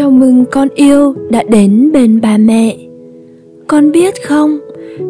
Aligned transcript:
Chào 0.00 0.10
mừng 0.10 0.44
con 0.50 0.68
yêu 0.74 1.14
đã 1.30 1.42
đến 1.42 1.90
bên 1.92 2.20
ba 2.20 2.38
mẹ. 2.38 2.76
Con 3.66 3.92
biết 3.92 4.14
không, 4.26 4.58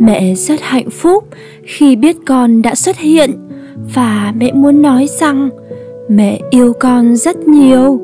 mẹ 0.00 0.34
rất 0.34 0.60
hạnh 0.62 0.90
phúc 0.90 1.24
khi 1.62 1.96
biết 1.96 2.16
con 2.26 2.62
đã 2.62 2.74
xuất 2.74 2.98
hiện 2.98 3.30
và 3.94 4.32
mẹ 4.36 4.52
muốn 4.52 4.82
nói 4.82 5.06
rằng 5.20 5.50
mẹ 6.08 6.40
yêu 6.50 6.72
con 6.80 7.16
rất 7.16 7.48
nhiều. 7.48 8.00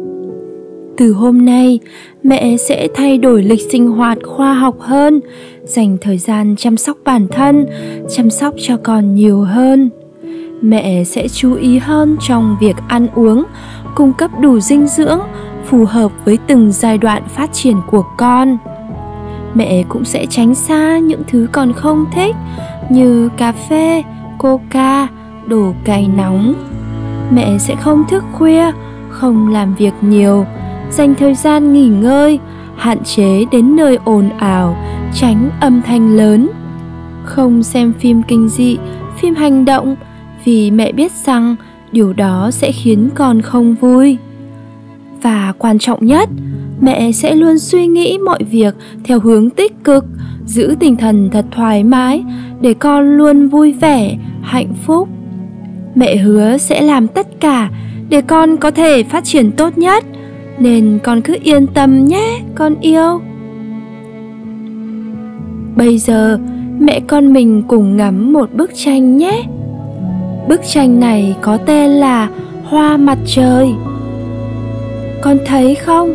Từ 0.96 1.12
hôm 1.12 1.44
nay, 1.44 1.80
mẹ 2.22 2.56
sẽ 2.56 2.88
thay 2.94 3.18
đổi 3.18 3.42
lịch 3.42 3.70
sinh 3.72 3.88
hoạt 3.88 4.18
khoa 4.24 4.54
học 4.54 4.76
hơn, 4.80 5.20
dành 5.64 5.96
thời 6.00 6.18
gian 6.18 6.54
chăm 6.58 6.76
sóc 6.76 6.96
bản 7.04 7.26
thân, 7.28 7.66
chăm 8.10 8.30
sóc 8.30 8.54
cho 8.58 8.76
con 8.76 9.14
nhiều 9.14 9.40
hơn. 9.40 9.90
Mẹ 10.60 11.04
sẽ 11.04 11.28
chú 11.28 11.54
ý 11.54 11.78
hơn 11.78 12.16
trong 12.28 12.56
việc 12.60 12.76
ăn 12.88 13.06
uống, 13.14 13.44
cung 13.94 14.12
cấp 14.12 14.30
đủ 14.40 14.60
dinh 14.60 14.86
dưỡng 14.86 15.20
phù 15.66 15.84
hợp 15.84 16.12
với 16.24 16.38
từng 16.46 16.72
giai 16.72 16.98
đoạn 16.98 17.22
phát 17.28 17.52
triển 17.52 17.76
của 17.86 18.04
con. 18.16 18.58
Mẹ 19.54 19.82
cũng 19.88 20.04
sẽ 20.04 20.26
tránh 20.26 20.54
xa 20.54 20.98
những 20.98 21.22
thứ 21.26 21.48
con 21.52 21.72
không 21.72 22.04
thích, 22.14 22.36
như 22.90 23.28
cà 23.36 23.52
phê, 23.52 24.02
coca, 24.38 25.08
đồ 25.46 25.74
cay 25.84 26.08
nóng. 26.16 26.54
Mẹ 27.30 27.58
sẽ 27.58 27.76
không 27.76 28.04
thức 28.08 28.24
khuya, 28.32 28.72
không 29.08 29.52
làm 29.52 29.74
việc 29.74 29.94
nhiều, 30.00 30.46
dành 30.90 31.14
thời 31.14 31.34
gian 31.34 31.72
nghỉ 31.72 31.88
ngơi, 31.88 32.38
hạn 32.76 32.98
chế 33.04 33.44
đến 33.52 33.76
nơi 33.76 33.98
ồn 34.04 34.28
ào, 34.38 34.76
tránh 35.14 35.50
âm 35.60 35.82
thanh 35.82 36.16
lớn. 36.16 36.48
Không 37.24 37.62
xem 37.62 37.92
phim 38.00 38.22
kinh 38.22 38.48
dị, 38.48 38.78
phim 39.18 39.34
hành 39.34 39.64
động, 39.64 39.96
vì 40.44 40.70
mẹ 40.70 40.92
biết 40.92 41.12
rằng 41.12 41.56
điều 41.92 42.12
đó 42.12 42.50
sẽ 42.52 42.72
khiến 42.72 43.10
con 43.14 43.42
không 43.42 43.74
vui 43.74 44.18
và 45.22 45.52
quan 45.58 45.78
trọng 45.78 46.06
nhất, 46.06 46.28
mẹ 46.80 47.12
sẽ 47.12 47.34
luôn 47.34 47.58
suy 47.58 47.86
nghĩ 47.86 48.18
mọi 48.18 48.44
việc 48.50 48.74
theo 49.04 49.20
hướng 49.20 49.50
tích 49.50 49.84
cực, 49.84 50.04
giữ 50.46 50.76
tinh 50.80 50.96
thần 50.96 51.30
thật 51.32 51.44
thoải 51.50 51.84
mái 51.84 52.24
để 52.60 52.74
con 52.74 53.16
luôn 53.16 53.48
vui 53.48 53.72
vẻ, 53.72 54.16
hạnh 54.42 54.74
phúc. 54.84 55.08
Mẹ 55.94 56.16
hứa 56.16 56.56
sẽ 56.58 56.80
làm 56.80 57.08
tất 57.08 57.40
cả 57.40 57.70
để 58.08 58.20
con 58.20 58.56
có 58.56 58.70
thể 58.70 59.02
phát 59.02 59.24
triển 59.24 59.52
tốt 59.52 59.78
nhất, 59.78 60.04
nên 60.58 60.98
con 61.02 61.20
cứ 61.20 61.36
yên 61.42 61.66
tâm 61.66 62.04
nhé, 62.04 62.40
con 62.54 62.74
yêu. 62.80 63.20
Bây 65.76 65.98
giờ, 65.98 66.38
mẹ 66.78 67.00
con 67.00 67.32
mình 67.32 67.62
cùng 67.68 67.96
ngắm 67.96 68.32
một 68.32 68.54
bức 68.54 68.70
tranh 68.74 69.16
nhé. 69.16 69.42
Bức 70.48 70.60
tranh 70.72 71.00
này 71.00 71.36
có 71.40 71.56
tên 71.56 71.90
là 71.90 72.28
hoa 72.64 72.96
mặt 72.96 73.18
trời 73.26 73.72
con 75.22 75.38
thấy 75.46 75.74
không? 75.74 76.14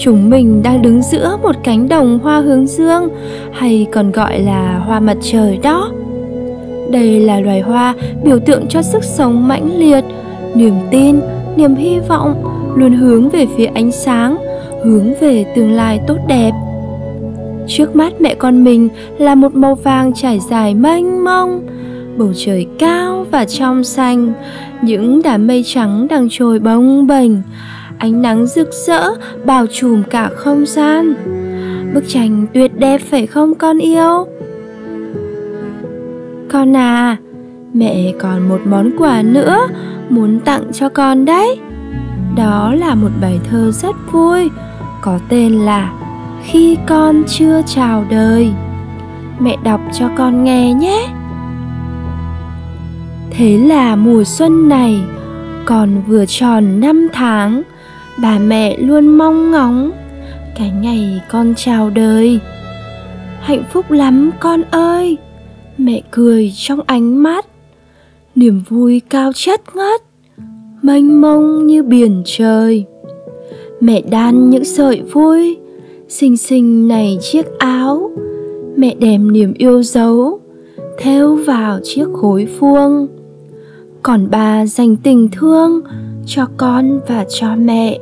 Chúng 0.00 0.30
mình 0.30 0.62
đang 0.62 0.82
đứng 0.82 1.02
giữa 1.02 1.36
một 1.42 1.56
cánh 1.64 1.88
đồng 1.88 2.18
hoa 2.18 2.40
hướng 2.40 2.66
dương, 2.66 3.08
hay 3.52 3.86
còn 3.92 4.12
gọi 4.12 4.40
là 4.40 4.78
hoa 4.86 5.00
mặt 5.00 5.16
trời 5.22 5.58
đó. 5.62 5.90
Đây 6.90 7.20
là 7.20 7.40
loài 7.40 7.60
hoa 7.60 7.94
biểu 8.24 8.38
tượng 8.38 8.66
cho 8.68 8.82
sức 8.82 9.04
sống 9.04 9.48
mãnh 9.48 9.78
liệt, 9.78 10.04
niềm 10.54 10.74
tin, 10.90 11.20
niềm 11.56 11.74
hy 11.74 11.98
vọng, 12.08 12.44
luôn 12.76 12.92
hướng 12.92 13.28
về 13.28 13.46
phía 13.56 13.66
ánh 13.66 13.92
sáng, 13.92 14.36
hướng 14.84 15.14
về 15.20 15.44
tương 15.56 15.72
lai 15.72 16.00
tốt 16.06 16.16
đẹp. 16.28 16.50
Trước 17.66 17.96
mắt 17.96 18.20
mẹ 18.20 18.34
con 18.34 18.64
mình 18.64 18.88
là 19.18 19.34
một 19.34 19.54
màu 19.54 19.74
vàng 19.74 20.12
trải 20.14 20.40
dài 20.50 20.74
mênh 20.74 21.24
mông, 21.24 21.62
bầu 22.16 22.32
trời 22.36 22.66
cao 22.78 23.26
và 23.30 23.44
trong 23.44 23.84
xanh, 23.84 24.32
những 24.82 25.22
đám 25.24 25.46
mây 25.46 25.62
trắng 25.66 26.06
đang 26.10 26.28
trôi 26.30 26.58
bông 26.58 27.06
bềnh 27.06 27.32
ánh 28.00 28.22
nắng 28.22 28.46
rực 28.46 28.68
rỡ, 28.86 29.10
bao 29.44 29.66
trùm 29.66 30.02
cả 30.10 30.30
không 30.36 30.66
gian. 30.66 31.14
Bức 31.94 32.04
tranh 32.08 32.46
tuyệt 32.54 32.78
đẹp 32.78 33.00
phải 33.10 33.26
không 33.26 33.54
con 33.54 33.78
yêu? 33.78 34.26
Con 36.48 36.76
à 36.76 37.16
mẹ 37.74 38.12
còn 38.18 38.48
một 38.48 38.60
món 38.64 38.90
quà 38.98 39.22
nữa 39.22 39.68
muốn 40.08 40.40
tặng 40.40 40.62
cho 40.72 40.88
con 40.88 41.24
đấy. 41.24 41.58
Đó 42.36 42.74
là 42.74 42.94
một 42.94 43.10
bài 43.20 43.40
thơ 43.50 43.70
rất 43.70 43.96
vui, 44.12 44.50
có 45.02 45.18
tên 45.28 45.52
là 45.52 45.92
khi 46.44 46.76
con 46.86 47.22
chưa 47.26 47.62
chào 47.66 48.04
đời. 48.10 48.50
Mẹ 49.38 49.56
đọc 49.64 49.80
cho 49.92 50.08
con 50.16 50.44
nghe 50.44 50.74
nhé. 50.74 51.08
Thế 53.30 53.58
là 53.58 53.96
mùa 53.96 54.24
xuân 54.24 54.68
này 54.68 55.00
còn 55.64 56.02
vừa 56.06 56.24
tròn 56.26 56.80
năm 56.80 57.08
tháng 57.12 57.62
bà 58.22 58.38
mẹ 58.38 58.76
luôn 58.78 59.08
mong 59.08 59.50
ngóng 59.50 59.90
cái 60.58 60.72
ngày 60.82 61.20
con 61.30 61.54
chào 61.56 61.90
đời. 61.90 62.40
Hạnh 63.40 63.62
phúc 63.72 63.90
lắm 63.90 64.30
con 64.40 64.62
ơi. 64.70 65.16
Mẹ 65.78 66.02
cười 66.10 66.52
trong 66.56 66.80
ánh 66.86 67.22
mắt. 67.22 67.46
Niềm 68.34 68.62
vui 68.68 69.00
cao 69.10 69.32
chất 69.34 69.60
ngất, 69.76 70.02
mênh 70.82 71.20
mông 71.20 71.66
như 71.66 71.82
biển 71.82 72.22
trời. 72.24 72.84
Mẹ 73.80 74.02
đan 74.10 74.50
những 74.50 74.64
sợi 74.64 75.02
vui, 75.12 75.56
xinh 76.08 76.36
xinh 76.36 76.88
này 76.88 77.18
chiếc 77.20 77.46
áo. 77.58 78.10
Mẹ 78.76 78.94
đem 78.94 79.32
niềm 79.32 79.54
yêu 79.58 79.82
dấu, 79.82 80.40
theo 80.98 81.34
vào 81.34 81.80
chiếc 81.82 82.06
khối 82.12 82.44
vuông. 82.44 83.06
Còn 84.02 84.28
bà 84.30 84.66
dành 84.66 84.96
tình 84.96 85.28
thương 85.32 85.80
cho 86.26 86.46
con 86.56 87.00
và 87.08 87.24
cho 87.28 87.56
mẹ 87.56 87.98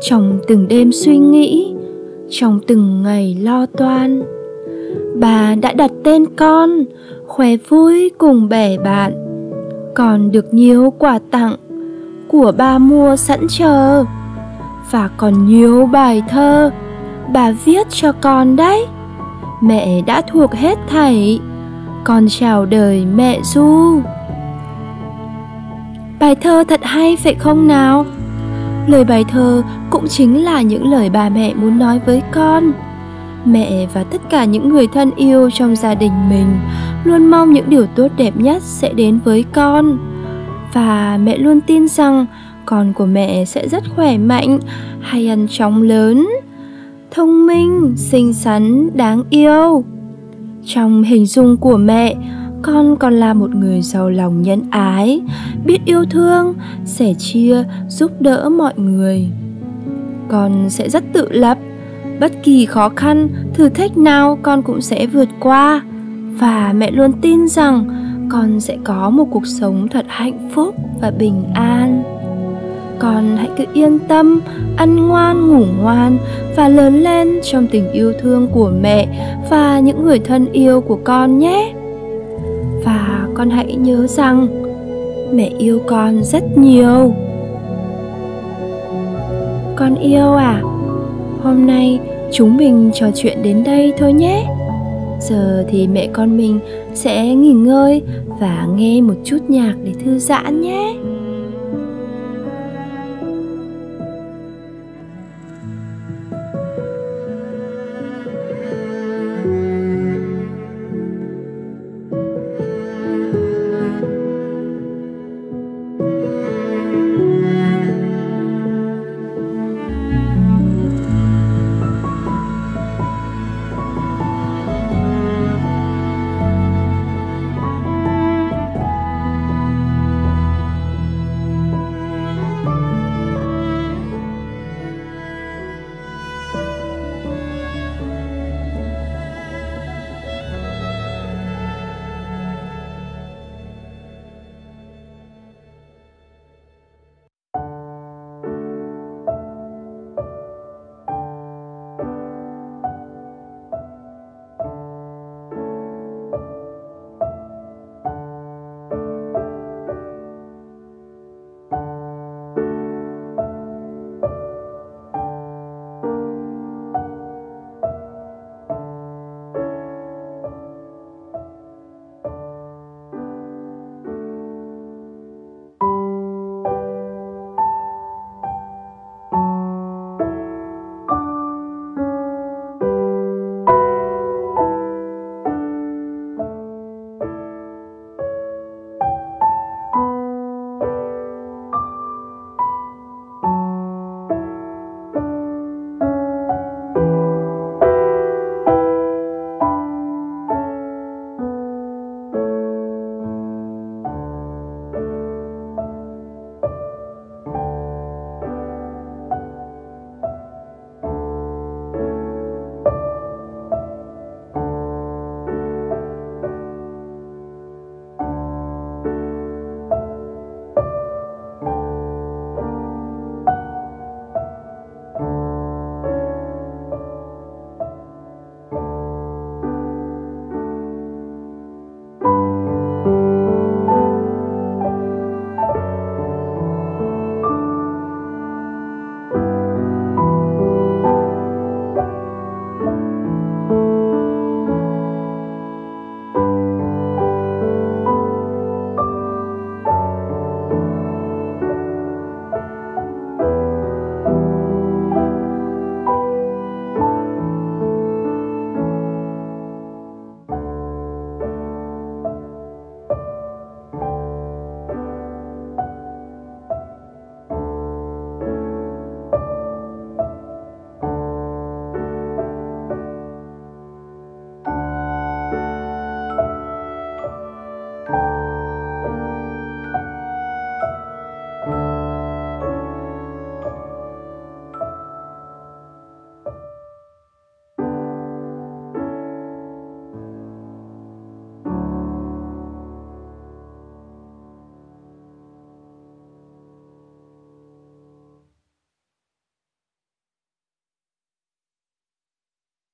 trong 0.00 0.38
từng 0.48 0.68
đêm 0.68 0.92
suy 0.92 1.18
nghĩ, 1.18 1.74
trong 2.30 2.60
từng 2.66 3.02
ngày 3.02 3.38
lo 3.42 3.66
toan, 3.66 4.22
bà 5.20 5.54
đã 5.54 5.72
đặt 5.72 5.90
tên 6.04 6.24
con, 6.36 6.70
khoe 7.26 7.56
vui 7.68 8.10
cùng 8.18 8.48
bè 8.48 8.78
bạn. 8.78 9.12
Còn 9.94 10.32
được 10.32 10.54
nhiều 10.54 10.92
quà 10.98 11.18
tặng 11.30 11.56
của 12.28 12.52
bà 12.58 12.78
mua 12.78 13.16
sẵn 13.16 13.46
chờ, 13.48 14.04
và 14.90 15.10
còn 15.16 15.46
nhiều 15.46 15.86
bài 15.86 16.22
thơ 16.28 16.70
bà 17.32 17.50
viết 17.64 17.86
cho 17.90 18.12
con 18.12 18.56
đấy. 18.56 18.86
Mẹ 19.62 20.02
đã 20.06 20.22
thuộc 20.32 20.54
hết 20.54 20.78
thảy, 20.88 21.40
con 22.04 22.26
chào 22.28 22.66
đời 22.66 23.04
mẹ 23.14 23.40
du. 23.42 24.00
Bài 26.20 26.34
thơ 26.34 26.64
thật 26.68 26.80
hay, 26.82 27.16
phải 27.16 27.34
không 27.34 27.68
nào? 27.68 28.04
Lời 28.88 29.04
bài 29.04 29.24
thơ 29.28 29.62
cũng 29.90 30.08
chính 30.08 30.44
là 30.44 30.62
những 30.62 30.90
lời 30.90 31.10
bà 31.10 31.28
mẹ 31.28 31.54
muốn 31.54 31.78
nói 31.78 32.00
với 32.06 32.22
con. 32.32 32.72
Mẹ 33.44 33.86
và 33.94 34.04
tất 34.04 34.22
cả 34.30 34.44
những 34.44 34.68
người 34.68 34.86
thân 34.86 35.10
yêu 35.16 35.50
trong 35.50 35.76
gia 35.76 35.94
đình 35.94 36.28
mình 36.28 36.46
luôn 37.04 37.26
mong 37.26 37.52
những 37.52 37.70
điều 37.70 37.86
tốt 37.86 38.08
đẹp 38.16 38.36
nhất 38.36 38.62
sẽ 38.62 38.92
đến 38.92 39.18
với 39.24 39.44
con. 39.52 39.98
Và 40.72 41.18
mẹ 41.22 41.38
luôn 41.38 41.60
tin 41.60 41.88
rằng 41.88 42.26
con 42.64 42.92
của 42.92 43.06
mẹ 43.06 43.44
sẽ 43.44 43.68
rất 43.68 43.84
khỏe 43.96 44.18
mạnh, 44.18 44.58
hay 45.00 45.28
ăn 45.28 45.46
chóng 45.50 45.82
lớn, 45.82 46.28
thông 47.10 47.46
minh, 47.46 47.94
xinh 47.96 48.32
xắn, 48.32 48.90
đáng 48.96 49.22
yêu. 49.30 49.84
Trong 50.64 51.02
hình 51.02 51.26
dung 51.26 51.56
của 51.56 51.76
mẹ 51.76 52.14
con 52.62 52.96
còn 52.96 53.14
là 53.14 53.34
một 53.34 53.54
người 53.54 53.82
giàu 53.82 54.10
lòng 54.10 54.42
nhân 54.42 54.62
ái, 54.70 55.20
biết 55.64 55.78
yêu 55.84 56.04
thương, 56.10 56.54
sẻ 56.84 57.14
chia, 57.18 57.64
giúp 57.88 58.12
đỡ 58.20 58.48
mọi 58.48 58.72
người. 58.76 59.28
Con 60.28 60.70
sẽ 60.70 60.88
rất 60.88 61.04
tự 61.12 61.28
lập. 61.30 61.58
Bất 62.20 62.32
kỳ 62.42 62.66
khó 62.66 62.88
khăn, 62.88 63.28
thử 63.54 63.68
thách 63.68 63.98
nào 63.98 64.38
con 64.42 64.62
cũng 64.62 64.80
sẽ 64.80 65.06
vượt 65.06 65.28
qua. 65.40 65.82
Và 66.38 66.72
mẹ 66.76 66.90
luôn 66.90 67.12
tin 67.12 67.48
rằng 67.48 67.84
con 68.30 68.60
sẽ 68.60 68.76
có 68.84 69.10
một 69.10 69.24
cuộc 69.30 69.46
sống 69.46 69.88
thật 69.88 70.04
hạnh 70.08 70.48
phúc 70.54 70.74
và 71.00 71.10
bình 71.10 71.44
an. 71.54 72.02
Con 72.98 73.36
hãy 73.36 73.48
cứ 73.56 73.64
yên 73.72 73.98
tâm, 73.98 74.40
ăn 74.76 75.06
ngoan, 75.06 75.48
ngủ 75.48 75.64
ngoan 75.80 76.18
và 76.56 76.68
lớn 76.68 77.00
lên 77.02 77.40
trong 77.42 77.66
tình 77.66 77.92
yêu 77.92 78.12
thương 78.20 78.48
của 78.52 78.72
mẹ 78.80 79.28
và 79.50 79.80
những 79.80 80.04
người 80.04 80.18
thân 80.18 80.52
yêu 80.52 80.80
của 80.80 80.98
con 81.04 81.38
nhé 81.38 81.74
con 83.38 83.50
hãy 83.50 83.74
nhớ 83.74 84.06
rằng 84.06 84.48
mẹ 85.32 85.50
yêu 85.58 85.80
con 85.86 86.22
rất 86.22 86.58
nhiều. 86.58 87.14
Con 89.76 89.94
yêu 89.94 90.32
à 90.32 90.62
hôm 91.42 91.66
nay 91.66 92.00
chúng 92.32 92.56
mình 92.56 92.90
trò 92.94 93.06
chuyện 93.14 93.42
đến 93.42 93.64
đây 93.64 93.92
thôi 93.98 94.12
nhé. 94.12 94.46
Giờ 95.20 95.64
thì 95.68 95.86
mẹ 95.86 96.08
con 96.12 96.36
mình 96.36 96.60
sẽ 96.94 97.34
nghỉ 97.34 97.52
ngơi 97.52 98.02
và 98.40 98.66
nghe 98.76 99.00
một 99.00 99.14
chút 99.24 99.38
nhạc 99.48 99.74
để 99.84 99.92
thư 100.04 100.18
giãn 100.18 100.60
nhé. 100.60 100.94